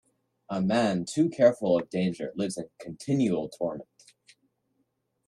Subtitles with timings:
[0.49, 3.87] A man too careful of danger lives in continual torment.